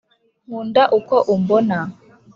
nkunda 0.47 0.83
uko 0.97 1.15
umbona 1.33 1.77